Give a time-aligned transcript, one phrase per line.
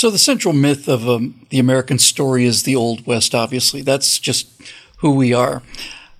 [0.00, 3.82] So the central myth of um, the American story is the Old West, obviously.
[3.82, 4.48] That's just
[5.00, 5.56] who we are.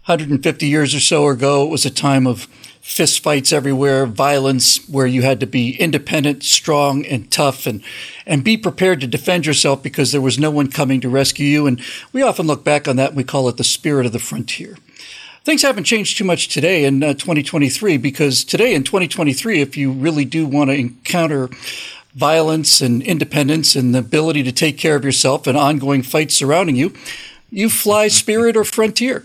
[0.04, 2.46] 150 years or so ago, it was a time of
[2.82, 7.82] fistfights everywhere, violence where you had to be independent, strong, and tough, and
[8.26, 11.66] and be prepared to defend yourself because there was no one coming to rescue you.
[11.66, 11.80] And
[12.12, 14.76] we often look back on that and we call it the spirit of the frontier.
[15.42, 19.90] Things haven't changed too much today in uh, 2023 because today in 2023, if you
[19.90, 21.48] really do want to encounter
[22.14, 26.76] violence and independence and the ability to take care of yourself and ongoing fights surrounding
[26.76, 26.92] you,
[27.50, 29.24] you fly Spirit or Frontier.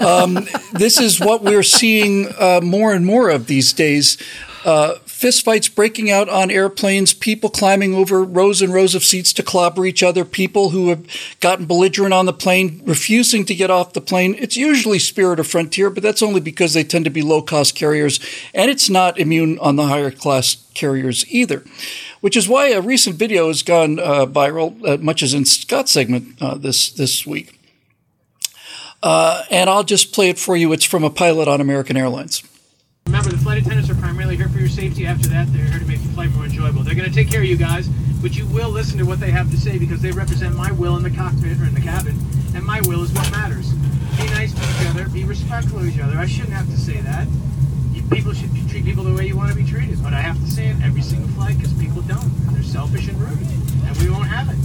[0.00, 4.18] Um, this is what we're seeing uh, more and more of these days.
[4.64, 9.42] Uh, fistfights breaking out on airplanes, people climbing over rows and rows of seats to
[9.42, 11.06] clobber each other, people who have
[11.40, 14.36] gotten belligerent on the plane, refusing to get off the plane.
[14.38, 17.74] It's usually Spirit or Frontier, but that's only because they tend to be low cost
[17.74, 18.20] carriers,
[18.54, 21.64] and it's not immune on the higher class carriers either
[22.20, 25.92] which is why a recent video has gone uh, viral, uh, much as in Scott's
[25.92, 27.56] segment uh, this this week.
[29.00, 30.72] Uh, and I'll just play it for you.
[30.72, 32.42] It's from a pilot on American Airlines.
[33.06, 35.06] Remember, the flight attendants are primarily here for your safety.
[35.06, 36.82] After that, they're here to make the flight more enjoyable.
[36.82, 37.86] They're going to take care of you guys,
[38.20, 40.96] but you will listen to what they have to say because they represent my will
[40.96, 42.18] in the cockpit or in the cabin,
[42.54, 43.72] and my will is what matters.
[44.18, 45.08] Be nice to each other.
[45.08, 46.18] Be respectful of each other.
[46.18, 47.28] I shouldn't have to say that.
[47.92, 50.40] You, people should treat people the way you want to be treated, but I have
[50.40, 52.28] to say it every single flight because people don't.
[52.52, 53.38] They're selfish and rude,
[53.86, 54.58] and we won't have it.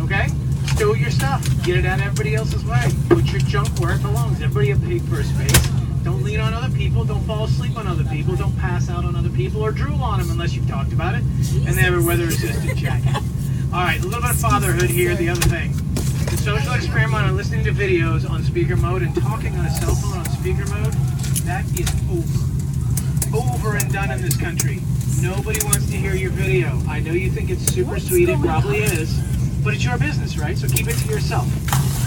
[0.00, 0.28] Okay?
[0.74, 1.44] Stow your stuff.
[1.62, 2.88] Get it out of everybody else's way.
[3.10, 4.40] Put your junk where it belongs.
[4.40, 5.81] Everybody have paid for a space.
[6.04, 7.04] Don't lean on other people.
[7.04, 8.34] Don't fall asleep on other people.
[8.34, 11.20] Don't pass out on other people or drool on them unless you've talked about it.
[11.20, 13.14] And they have a weather resistant jacket.
[13.72, 15.14] All right, a little bit of fatherhood here.
[15.14, 15.72] The other thing.
[15.72, 19.94] The social experiment on listening to videos on speaker mode and talking on a cell
[19.94, 20.92] phone on speaker mode,
[21.46, 23.36] that is over.
[23.36, 24.80] Over and done in this country.
[25.22, 26.80] Nobody wants to hear your video.
[26.88, 28.28] I know you think it's super sweet.
[28.28, 29.18] It probably is.
[29.62, 30.58] But it's your business, right?
[30.58, 31.46] So keep it to yourself.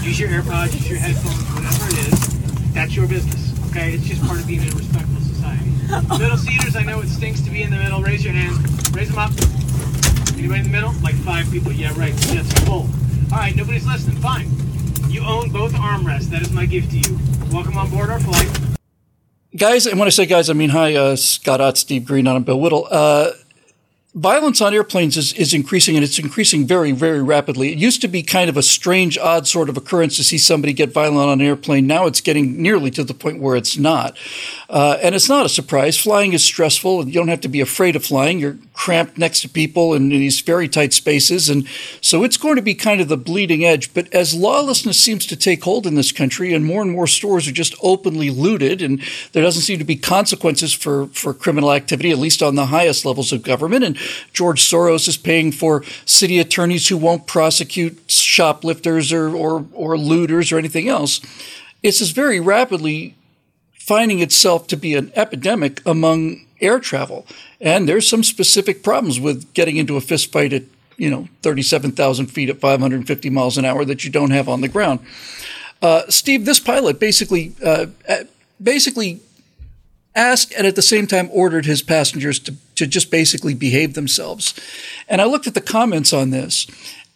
[0.04, 2.72] Use your AirPods, use your headphones, whatever it is.
[2.74, 3.45] That's your business,
[3.76, 3.92] okay?
[3.94, 5.70] It's just part of being in a respectful society.
[6.18, 8.02] Middle seaters, I know it stinks to be in the middle.
[8.02, 8.56] Raise your hand.
[8.94, 9.30] Raise them up.
[10.36, 10.92] Anybody in the middle?
[11.02, 11.72] Like five people.
[11.72, 12.14] Yeah, right.
[12.14, 12.88] That's full.
[13.32, 14.16] All right, nobody's listening.
[14.16, 14.50] Fine.
[15.10, 16.30] You own both armrests.
[16.30, 17.18] That is my gift to you.
[17.52, 18.48] Welcome on board our flight.
[19.56, 22.44] Guys, and when I say guys, I mean hi, uh, Scott Ott, Steve Green, and
[22.44, 22.88] Bill Whittle.
[22.90, 23.30] Uh,
[24.16, 27.72] violence on airplanes is, is increasing and it's increasing very, very rapidly.
[27.72, 30.72] It used to be kind of a strange, odd sort of occurrence to see somebody
[30.72, 31.86] get violent on an airplane.
[31.86, 34.16] Now it's getting nearly to the point where it's not.
[34.70, 35.98] Uh, and it's not a surprise.
[35.98, 38.38] Flying is stressful and you don't have to be afraid of flying.
[38.38, 41.50] You're cramped next to people in these very tight spaces.
[41.50, 41.68] And
[42.00, 43.92] so it's going to be kind of the bleeding edge.
[43.92, 47.46] But as lawlessness seems to take hold in this country and more and more stores
[47.46, 49.02] are just openly looted and
[49.32, 53.04] there doesn't seem to be consequences for, for criminal activity, at least on the highest
[53.04, 53.84] levels of government.
[53.84, 53.98] And
[54.32, 60.52] George Soros is paying for city attorneys who won't prosecute shoplifters or, or, or looters
[60.52, 61.20] or anything else.
[61.82, 63.14] It's just very rapidly
[63.86, 67.26] finding itself to be an epidemic among air travel.
[67.60, 70.64] And there's some specific problems with getting into a fistfight at,
[70.96, 74.68] you know, 37,000 feet at 550 miles an hour that you don't have on the
[74.68, 75.00] ground.
[75.80, 77.86] Uh, Steve, this pilot basically, uh,
[78.60, 79.20] basically
[80.14, 84.54] asked and at the same time ordered his passengers to, to just basically behave themselves.
[85.08, 86.66] And I looked at the comments on this,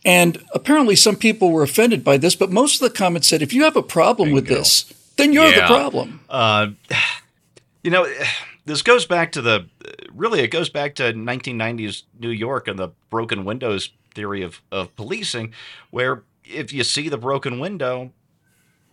[0.05, 3.53] and apparently some people were offended by this, but most of the comments said, if
[3.53, 4.37] you have a problem Bingo.
[4.37, 5.61] with this, then you're yeah.
[5.61, 6.21] the problem.
[6.29, 6.69] Uh,
[7.83, 8.07] you know,
[8.65, 9.67] this goes back to the
[10.15, 14.95] really, it goes back to 1990s New York and the broken windows theory of, of
[14.97, 15.53] policing,
[15.91, 18.13] where if you see the broken window,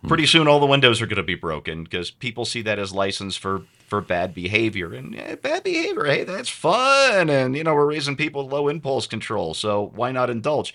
[0.08, 2.94] pretty soon all the windows are going to be broken because people see that as
[2.94, 7.74] license for for bad behavior and yeah, bad behavior hey that's fun and you know
[7.74, 10.74] we're raising people with low impulse control so why not indulge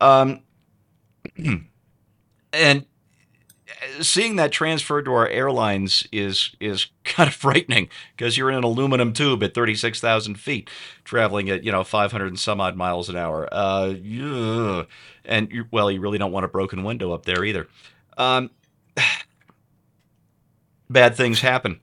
[0.00, 0.42] um
[2.52, 2.86] and
[4.00, 8.64] seeing that transferred to our airlines is is kind of frightening because you're in an
[8.64, 10.68] aluminum tube at 36,000 feet,
[11.04, 13.48] traveling at you know 500 and some odd miles an hour.
[13.52, 14.84] Uh, yeah.
[15.24, 17.68] and you, well, you really don't want a broken window up there either.
[18.16, 18.50] Um,
[20.90, 21.80] bad things happen.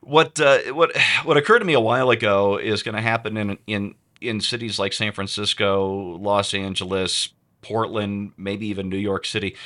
[0.00, 3.58] What uh, what what occurred to me a while ago is going to happen in
[3.66, 7.32] in in cities like San Francisco, Los Angeles,
[7.62, 9.56] Portland, maybe even New York City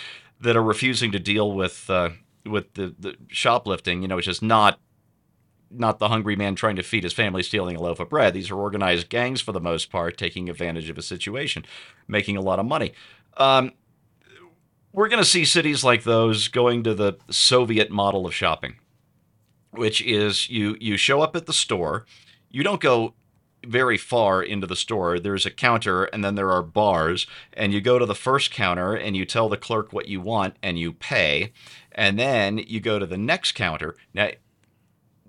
[0.41, 2.11] that are refusing to deal with uh,
[2.47, 4.03] with the, the shoplifting.
[4.03, 4.79] You know, which is not
[5.71, 8.35] not the hungry man trying to feed his family stealing a loaf of bread.
[8.35, 11.65] These are organized gangs for the most part, taking advantage of a situation,
[12.07, 12.93] making a lot of money.
[13.37, 13.73] Um,
[14.93, 18.77] we're going to see cities like those going to the Soviet model of shopping,
[19.77, 22.07] which is you you show up at the store,
[22.51, 23.15] you don't go
[23.67, 27.27] very far into the store, there's a counter and then there are bars.
[27.53, 30.57] And you go to the first counter and you tell the clerk what you want
[30.63, 31.53] and you pay.
[31.93, 33.97] And then you go to the next counter.
[34.13, 34.31] Now,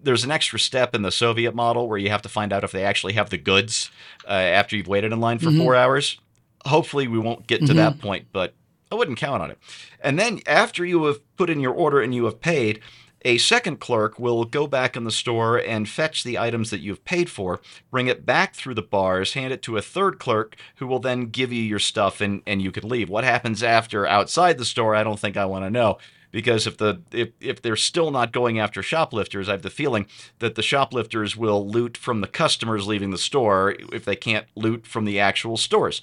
[0.01, 2.71] there's an extra step in the Soviet model where you have to find out if
[2.71, 3.89] they actually have the goods
[4.27, 5.59] uh, after you've waited in line for mm-hmm.
[5.59, 6.19] four hours.
[6.65, 7.77] Hopefully, we won't get to mm-hmm.
[7.77, 8.53] that point, but
[8.91, 9.57] I wouldn't count on it.
[10.01, 12.81] And then after you have put in your order and you have paid,
[13.25, 17.03] a second clerk will go back in the store and fetch the items that you've
[17.03, 20.85] paid for, bring it back through the bars, hand it to a third clerk who
[20.85, 23.09] will then give you your stuff and, and you could leave.
[23.09, 25.97] What happens after outside the store, I don't think I want to know.
[26.31, 30.05] Because if the if, if they're still not going after shoplifters, I have the feeling
[30.39, 34.85] that the shoplifters will loot from the customers leaving the store if they can't loot
[34.85, 36.01] from the actual stores.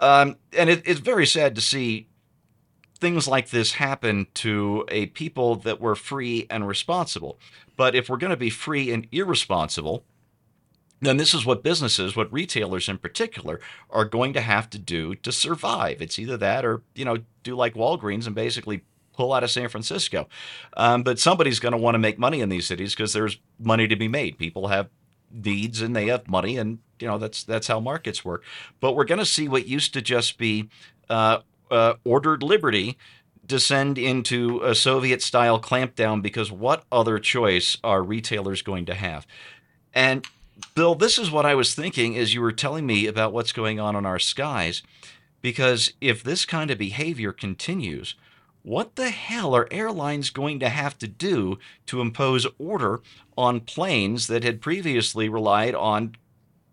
[0.00, 2.06] Um, and it, it's very sad to see
[3.00, 7.38] things like this happen to a people that were free and responsible.
[7.76, 10.04] But if we're going to be free and irresponsible,
[11.00, 13.60] then this is what businesses, what retailers in particular,
[13.90, 16.00] are going to have to do to survive.
[16.00, 18.82] It's either that or, you know, do like Walgreens and basically
[19.12, 20.28] pull out of San Francisco.
[20.76, 23.86] Um, but somebody's going to want to make money in these cities because there's money
[23.88, 24.38] to be made.
[24.38, 24.88] People have
[25.30, 28.44] needs and they have money, and you know that's that's how markets work.
[28.80, 30.68] But we're going to see what used to just be
[31.08, 31.38] uh,
[31.74, 32.96] uh, ordered liberty
[33.46, 39.26] descend into a Soviet style clampdown because what other choice are retailers going to have?
[39.92, 40.24] And
[40.74, 43.80] Bill, this is what I was thinking as you were telling me about what's going
[43.80, 44.82] on in our skies.
[45.42, 48.14] Because if this kind of behavior continues,
[48.62, 53.02] what the hell are airlines going to have to do to impose order
[53.36, 56.16] on planes that had previously relied on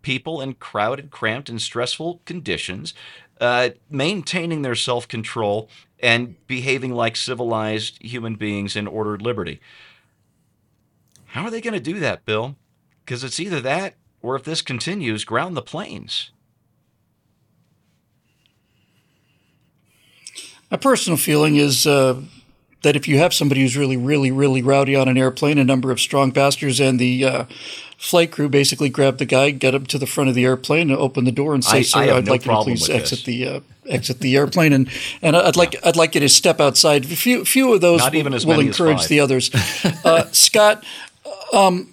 [0.00, 2.94] people in crowded, cramped, and stressful conditions
[3.42, 5.68] uh, maintaining their self control
[5.98, 9.60] and behaving like civilized human beings in ordered liberty.
[11.26, 12.56] How are they going to do that, Bill?
[13.04, 16.30] Because it's either that or if this continues, ground the planes.
[20.70, 22.22] My personal feeling is uh,
[22.82, 25.90] that if you have somebody who's really, really, really rowdy on an airplane, a number
[25.90, 27.44] of strong passengers, and the uh,
[27.96, 30.98] flight crew basically grab the guy, get him to the front of the airplane, and
[30.98, 33.18] open the door, and say, I, "Sir, I would no like you to please exit
[33.18, 33.24] this.
[33.24, 34.88] the uh, exit the airplane." And
[35.22, 35.80] and I'd like yeah.
[35.84, 37.04] I'd like you to step outside.
[37.04, 39.50] A few few of those Not will, will encourage the others.
[40.04, 40.84] Uh, Scott.
[41.52, 41.92] Um,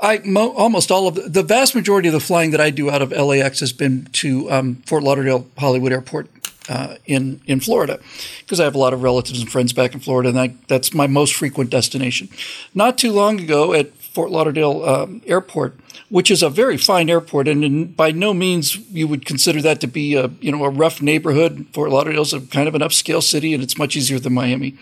[0.00, 2.90] I mo- almost all of the, the, vast majority of the flying that I do
[2.90, 6.28] out of LAX has been to um, Fort Lauderdale Hollywood Airport
[6.68, 7.98] uh, in in Florida
[8.40, 10.92] because I have a lot of relatives and friends back in Florida, and I, that's
[10.94, 12.28] my most frequent destination.
[12.74, 15.78] Not too long ago at Fort Lauderdale um, Airport,
[16.08, 19.80] which is a very fine airport, and in, by no means you would consider that
[19.80, 21.66] to be a you know a rough neighborhood.
[21.72, 24.76] Fort Lauderdale is a kind of an upscale city, and it's much easier than Miami.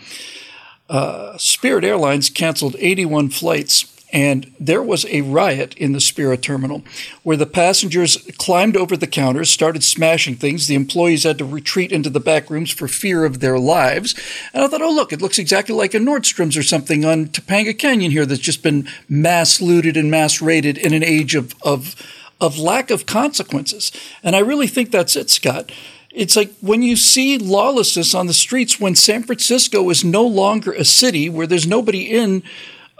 [0.89, 6.83] Uh, Spirit Airlines canceled 81 flights and there was a riot in the Spirit terminal
[7.23, 10.67] where the passengers climbed over the counters, started smashing things.
[10.67, 14.15] The employees had to retreat into the back rooms for fear of their lives.
[14.53, 17.77] And I thought, oh, look, it looks exactly like a Nordstrom's or something on Topanga
[17.77, 21.95] Canyon here that's just been mass looted and mass raided in an age of, of,
[22.39, 23.91] of lack of consequences.
[24.23, 25.69] And I really think that's it, Scott.
[26.11, 30.71] It's like when you see lawlessness on the streets when San Francisco is no longer
[30.71, 32.41] a city where there's nobody in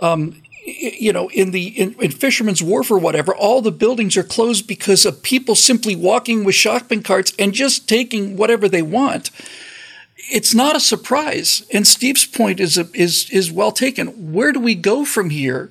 [0.02, 4.24] um, you know, in the in, in, Fisherman's Wharf or whatever, all the buildings are
[4.24, 9.32] closed because of people simply walking with shopping carts and just taking whatever they want.
[10.30, 14.34] It's not a surprise, and Steve's point is a, is is well taken.
[14.34, 15.70] Where do we go from here?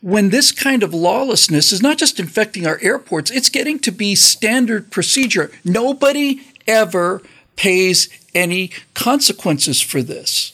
[0.00, 4.14] When this kind of lawlessness is not just infecting our airports, it's getting to be
[4.14, 5.50] standard procedure.
[5.64, 7.20] Nobody ever
[7.56, 10.52] pays any consequences for this.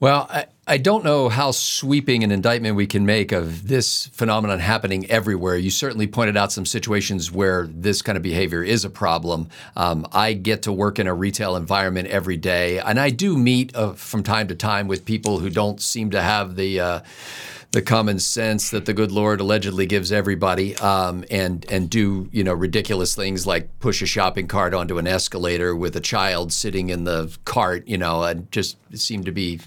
[0.00, 4.60] Well, I, I don't know how sweeping an indictment we can make of this phenomenon
[4.60, 5.56] happening everywhere.
[5.56, 9.48] You certainly pointed out some situations where this kind of behavior is a problem.
[9.74, 13.74] Um, I get to work in a retail environment every day, and I do meet
[13.74, 17.00] uh, from time to time with people who don't seem to have the uh,
[17.72, 22.44] the common sense that the good Lord allegedly gives everybody, um, and and do you
[22.44, 26.90] know ridiculous things like push a shopping cart onto an escalator with a child sitting
[26.90, 29.58] in the cart, you know, and just seem to be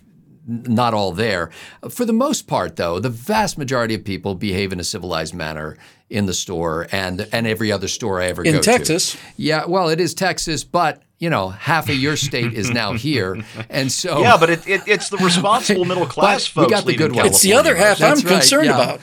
[0.45, 1.49] not all there.
[1.89, 5.77] For the most part, though, the vast majority of people behave in a civilized manner
[6.09, 9.13] in the store and and every other store I ever in go Texas.
[9.13, 9.17] to.
[9.37, 13.41] Yeah, well, it is Texas, but you know, half of your state is now here,
[13.69, 16.67] and so yeah, but it, it, it's the responsible middle class folks.
[16.67, 17.29] We got the good ones.
[17.29, 18.83] It's the other half That's I'm right, concerned yeah.
[18.83, 19.01] about.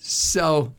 [0.00, 0.74] So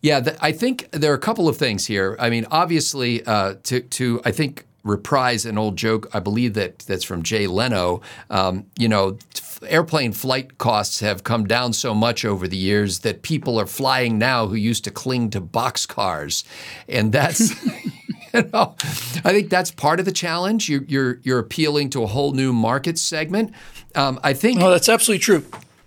[0.00, 2.16] yeah, I think there are a couple of things here.
[2.18, 6.08] I mean, obviously, uh, to to I think reprise an old joke.
[6.12, 8.00] I believe that that's from Jay Leno.
[8.30, 9.18] Um, you know,
[9.66, 14.18] airplane flight costs have come down so much over the years that people are flying
[14.18, 16.44] now who used to cling to boxcars,
[16.88, 17.52] and that's.
[18.34, 18.74] you know,
[19.24, 20.68] I think that's part of the challenge.
[20.68, 23.52] You're you're, you're appealing to a whole new market segment.
[23.94, 24.58] Um, I think.
[24.58, 25.44] No, that's absolutely true.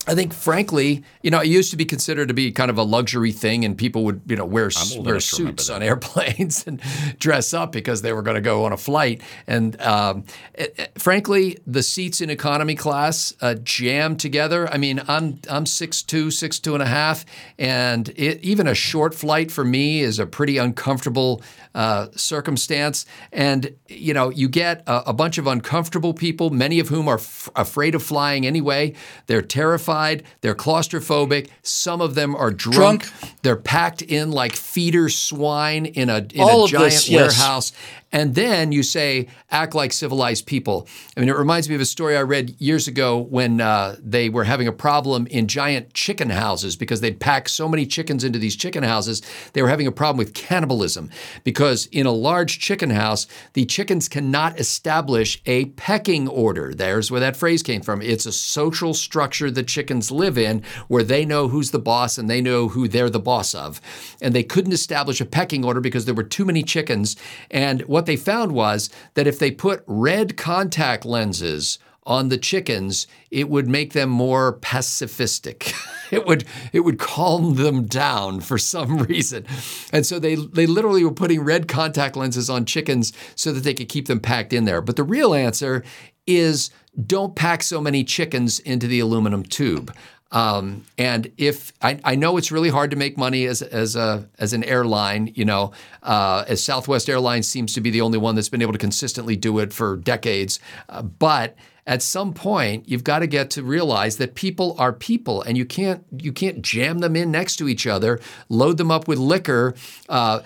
[0.07, 2.83] I think, frankly, you know, it used to be considered to be kind of a
[2.83, 4.69] luxury thing, and people would, you know, wear
[5.00, 6.79] wear suits on airplanes and
[7.17, 9.21] dress up because they were going to go on a flight.
[9.47, 14.71] And um, it, it, frankly, the seats in economy class uh, jam together.
[14.71, 17.25] I mean, I'm I'm six two, six two and a half,
[17.57, 21.41] and it, even a short flight for me is a pretty uncomfortable
[21.74, 23.07] uh, circumstance.
[23.31, 27.17] And you know, you get a, a bunch of uncomfortable people, many of whom are
[27.17, 28.93] f- afraid of flying anyway.
[29.25, 30.23] They're terrified terrified.
[30.41, 31.49] They're claustrophobic.
[31.63, 33.03] Some of them are drunk.
[33.03, 33.33] drunk.
[33.41, 37.39] They're packed in like feeder swine in a in All a giant this, yes.
[37.39, 37.71] warehouse.
[38.15, 40.88] And then you say, act like civilized people.
[41.17, 44.29] I mean, it reminds me of a story I read years ago when uh, they
[44.29, 48.39] were having a problem in giant chicken houses because they'd packed so many chickens into
[48.39, 49.22] these chicken houses.
[49.51, 51.10] They were having a problem with cannibalism
[51.43, 56.74] because in a large chicken house, the chickens cannot establish a pecking order.
[56.74, 58.01] There's where that phrase came from.
[58.01, 62.29] It's a social structure that chickens live in where they know who's the boss and
[62.29, 63.81] they know who they're the boss of.
[64.22, 67.17] And they couldn't establish a pecking order because there were too many chickens.
[67.51, 73.07] And what they found was that if they put red contact lenses on the chickens,
[73.31, 75.74] it would make them more pacifistic.
[76.12, 79.45] it would it would calm them down for some reason.
[79.91, 83.74] And so they they literally were putting red contact lenses on chickens so that they
[83.74, 84.81] could keep them packed in there.
[84.81, 85.83] But the real answer
[86.27, 86.69] is
[87.05, 89.93] don't pack so many chickens into the aluminum tube.
[90.35, 94.27] Um, and if I, I, know it's really hard to make money as as a
[94.37, 95.71] as an airline, you know,
[96.03, 99.37] uh, as Southwest Airlines seems to be the only one that's been able to consistently
[99.37, 101.55] do it for decades, uh, but
[101.87, 105.65] at some point you've got to get to realize that people are people and you
[105.65, 109.75] can't you can't jam them in next to each other load them up with liquor
[110.09, 110.39] uh,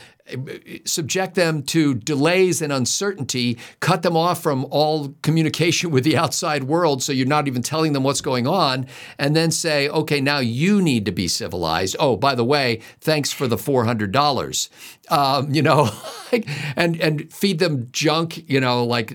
[0.86, 6.66] subject them to delays and uncertainty, cut them off from all communication with the outside
[6.66, 8.86] world so you're not even telling them what's going on,
[9.18, 11.96] and then say, okay, now you need to be civilized.
[12.00, 14.70] Oh, by the way, thanks for the $400.
[15.10, 15.90] Um, you know,
[16.76, 19.14] and and feed them junk, you know, like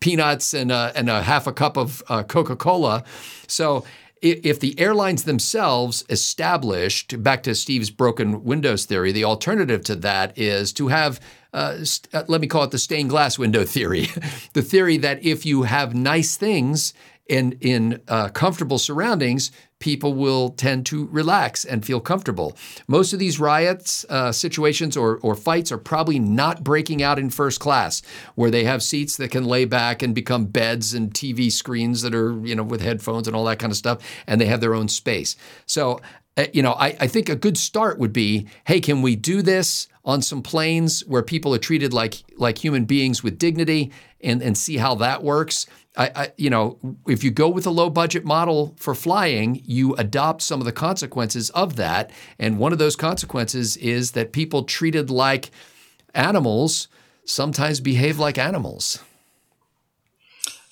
[0.00, 3.04] peanuts and a, and a half a cup of uh, Coca Cola.
[3.46, 3.84] So
[4.22, 10.36] if the airlines themselves established, back to Steve's broken windows theory, the alternative to that
[10.36, 11.20] is to have,
[11.54, 14.08] uh, st- uh, let me call it the stained glass window theory,
[14.52, 16.92] the theory that if you have nice things
[17.30, 19.50] and in uh, comfortable surroundings,
[19.80, 22.56] people will tend to relax and feel comfortable.
[22.86, 27.30] Most of these riots uh, situations or, or fights are probably not breaking out in
[27.30, 28.02] first class,
[28.36, 32.14] where they have seats that can lay back and become beds and TV screens that
[32.14, 34.74] are you know with headphones and all that kind of stuff, and they have their
[34.74, 35.34] own space.
[35.66, 36.00] So.
[36.36, 39.42] Uh, you know, I, I think a good start would be, hey, can we do
[39.42, 44.40] this on some planes where people are treated like like human beings with dignity, and
[44.40, 45.66] and see how that works?
[45.96, 46.78] I, I, you know,
[47.08, 50.72] if you go with a low budget model for flying, you adopt some of the
[50.72, 52.10] consequences of that.
[52.38, 55.50] And one of those consequences is that people treated like
[56.14, 56.88] animals
[57.24, 59.00] sometimes behave like animals.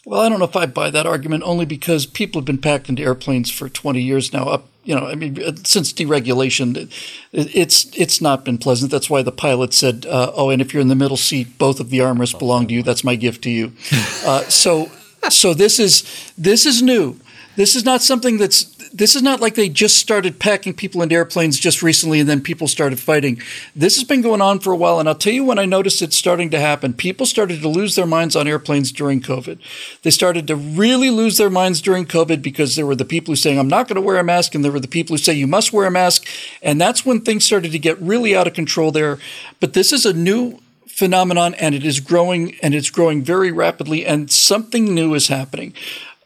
[0.07, 2.89] Well, I don't know if I buy that argument only because people have been packed
[2.89, 4.49] into airplanes for 20 years now.
[4.49, 6.91] Up, you know, I mean, uh, since deregulation,
[7.31, 8.91] it's it's not been pleasant.
[8.91, 11.79] That's why the pilot said, uh, "Oh, and if you're in the middle seat, both
[11.79, 12.83] of the armrests belong to you.
[12.83, 13.73] That's my gift to you."
[14.25, 14.91] Uh, so
[15.31, 17.19] so this is this is new.
[17.57, 21.15] This is not something that's this is not like they just started packing people into
[21.15, 23.41] airplanes just recently and then people started fighting.
[23.75, 26.03] This has been going on for a while, and I'll tell you when I noticed
[26.03, 26.95] it starting to happen.
[26.95, 29.59] People started to lose their minds on airplanes during COVID.
[30.03, 33.37] They started to really lose their minds during COVID because there were the people who
[33.37, 35.35] saying, I'm not going to wear a mask, and there were the people who say
[35.35, 36.27] you must wear a mask.
[36.63, 39.19] And that's when things started to get really out of control there.
[39.61, 40.61] But this is a new
[40.99, 45.73] phenomenon and it is growing and it's growing very rapidly and something new is happening.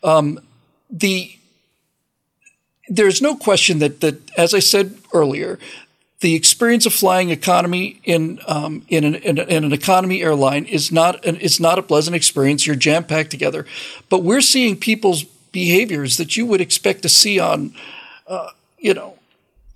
[0.03, 0.41] Um,
[0.91, 1.37] the
[2.89, 5.59] there's no question that that as I said earlier,
[6.21, 10.91] the experience of flying economy in um, in, an, in, in, an economy airline is
[10.91, 12.67] not an, it's not a pleasant experience.
[12.67, 13.67] You're jam packed together,
[14.09, 17.75] but we're seeing people's behaviors that you would expect to see on,
[18.27, 18.49] uh,
[18.79, 19.19] you know,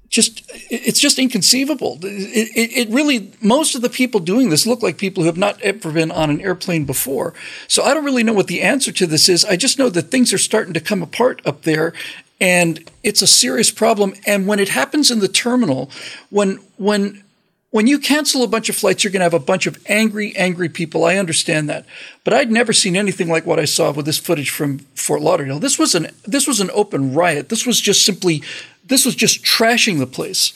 [0.08, 1.98] just it's just inconceivable.
[2.02, 5.36] It, it, it, really most of the people doing this look like people who have
[5.36, 7.34] not ever been on an airplane before.
[7.68, 9.44] So I don't really know what the answer to this is.
[9.44, 11.92] I just know that things are starting to come apart up there,
[12.40, 14.14] and it's a serious problem.
[14.26, 15.90] And when it happens in the terminal,
[16.30, 17.22] when when
[17.70, 20.34] when you cancel a bunch of flights, you're going to have a bunch of angry,
[20.34, 21.04] angry people.
[21.04, 21.84] I understand that,
[22.24, 25.58] but I'd never seen anything like what I saw with this footage from Fort Lauderdale.
[25.58, 27.48] This was an this was an open riot.
[27.48, 28.42] This was just simply
[28.88, 30.52] this was just trashing the place.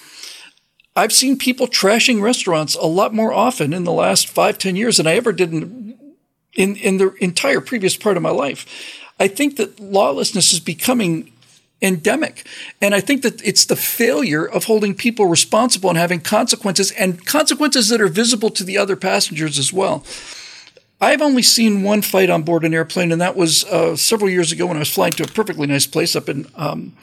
[0.97, 4.97] I've seen people trashing restaurants a lot more often in the last five, ten years
[4.97, 5.99] than I ever did in,
[6.55, 8.67] in, in the entire previous part of my life.
[9.19, 11.33] I think that lawlessness is becoming
[11.83, 12.47] endemic.
[12.81, 17.25] And I think that it's the failure of holding people responsible and having consequences and
[17.25, 20.05] consequences that are visible to the other passengers as well.
[21.01, 24.53] I've only seen one fight on board an airplane, and that was uh, several years
[24.53, 26.95] ago when I was flying to a perfectly nice place up in um,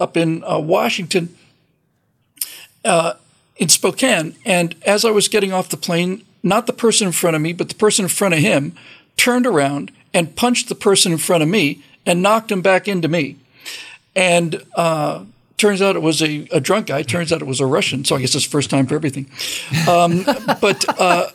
[0.00, 1.36] up in uh, Washington,
[2.84, 3.14] uh,
[3.56, 4.34] in Spokane.
[4.44, 7.52] And as I was getting off the plane, not the person in front of me,
[7.52, 8.74] but the person in front of him
[9.16, 13.06] turned around and punched the person in front of me and knocked him back into
[13.06, 13.36] me.
[14.16, 15.24] And uh,
[15.56, 17.02] turns out it was a, a, drunk guy.
[17.02, 18.04] Turns out it was a Russian.
[18.04, 19.30] So I guess it's first time for everything.
[19.88, 20.24] Um,
[20.60, 21.28] but uh,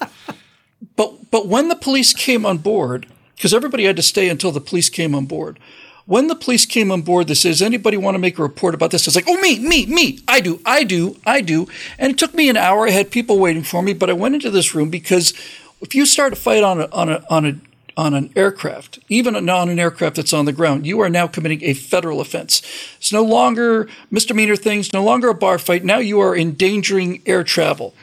[0.95, 4.61] but but when the police came on board, because everybody had to stay until the
[4.61, 5.59] police came on board.
[6.07, 8.91] When the police came on board, they says, anybody want to make a report about
[8.91, 9.07] this?
[9.07, 10.19] I was like, oh, me, me, me.
[10.27, 11.67] I do, I do, I do.
[11.97, 12.87] And it took me an hour.
[12.87, 15.33] I had people waiting for me, but I went into this room because
[15.81, 17.55] if you start a fight on a, on a, on a,
[17.97, 21.63] on an aircraft, even on an aircraft that's on the ground, you are now committing
[21.63, 22.61] a federal offense.
[22.97, 25.83] It's no longer misdemeanor things, no longer a bar fight.
[25.83, 27.95] Now you are endangering air travel.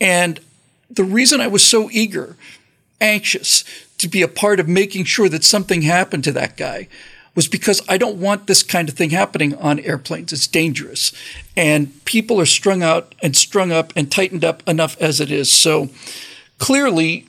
[0.00, 0.40] And
[0.90, 2.36] the reason I was so eager,
[3.00, 3.64] anxious
[3.98, 6.88] to be a part of making sure that something happened to that guy
[7.34, 10.32] was because I don't want this kind of thing happening on airplanes.
[10.32, 11.12] It's dangerous.
[11.56, 15.52] And people are strung out and strung up and tightened up enough as it is.
[15.52, 15.88] So
[16.58, 17.26] clearly,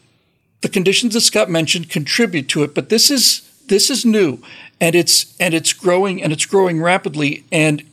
[0.62, 4.40] the conditions that Scott mentioned contribute to it, but this is this is new
[4.80, 7.84] and it's and it's growing and it's growing rapidly and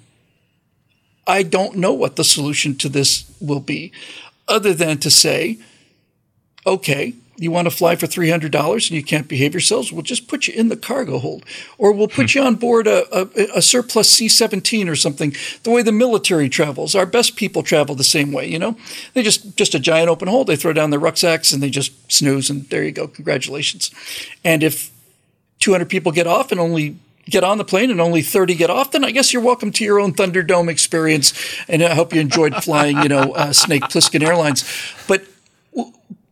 [1.27, 3.93] I don't know what the solution to this will be
[4.49, 5.59] other than to say
[6.67, 10.47] okay you want to fly for $300 and you can't behave yourselves, we'll just put
[10.47, 11.45] you in the cargo hold.
[11.79, 15.71] Or we'll put you on board a, a, a surplus C 17 or something, the
[15.71, 16.95] way the military travels.
[16.95, 18.77] Our best people travel the same way, you know?
[19.15, 20.47] They just, just a giant open hold.
[20.47, 23.09] They throw down their rucksacks and they just snooze, and there you go.
[23.09, 23.91] Congratulations.
[24.45, 24.91] And if
[25.61, 28.91] 200 people get off and only get on the plane and only 30 get off,
[28.91, 31.33] then I guess you're welcome to your own Thunderdome experience.
[31.69, 34.65] And I hope you enjoyed flying, you know, uh, Snake Plissken Airlines.
[35.07, 35.25] But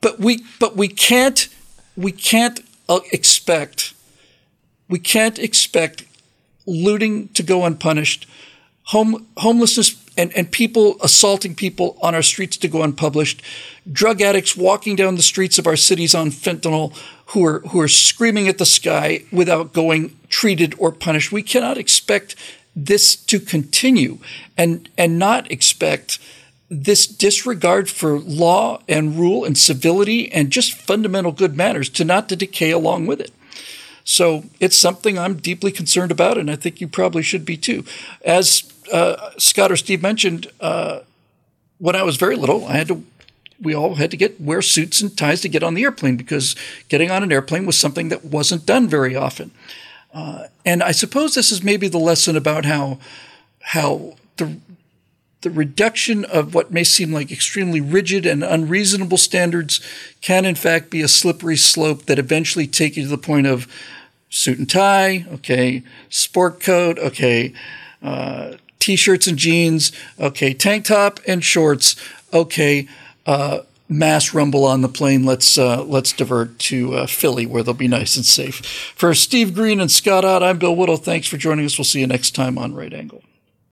[0.01, 1.49] but we but we can't
[1.97, 3.95] we can't uh, expect
[4.89, 6.05] we can't expect
[6.67, 8.29] looting to go unpunished,
[8.85, 13.43] home homelessness and, and people assaulting people on our streets to go unpublished,
[13.91, 16.95] drug addicts walking down the streets of our cities on fentanyl
[17.27, 21.33] who are who are screaming at the sky without going treated or punished.
[21.33, 22.35] We cannot expect
[22.75, 24.19] this to continue
[24.57, 26.19] and and not expect
[26.71, 32.29] this disregard for law and rule and civility and just fundamental good manners to not
[32.29, 33.33] to decay along with it.
[34.05, 37.85] So it's something I'm deeply concerned about, and I think you probably should be too.
[38.25, 41.01] As uh, Scott or Steve mentioned, uh,
[41.79, 43.05] when I was very little, I had to.
[43.61, 46.57] We all had to get wear suits and ties to get on the airplane because
[46.89, 49.51] getting on an airplane was something that wasn't done very often.
[50.15, 52.99] Uh, and I suppose this is maybe the lesson about how
[53.61, 54.57] how the
[55.43, 59.81] the reduction of what may seem like extremely rigid and unreasonable standards
[60.21, 63.67] can, in fact, be a slippery slope that eventually take you to the point of
[64.29, 67.53] suit and tie, okay, sport coat, okay,
[68.03, 71.97] uh, t-shirts and jeans, okay, tank top and shorts,
[72.33, 72.87] okay,
[73.27, 75.25] uh, mass rumble on the plane.
[75.25, 78.65] Let's uh, let's divert to uh, Philly where they'll be nice and safe.
[78.95, 80.97] For Steve Green and Scott Ott, I'm Bill Whittle.
[80.97, 81.77] Thanks for joining us.
[81.77, 83.23] We'll see you next time on Right Angle.